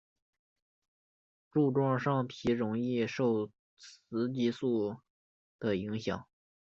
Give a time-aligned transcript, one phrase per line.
[1.51, 4.97] 柱状上皮容易受雌激素
[5.59, 6.25] 的影响。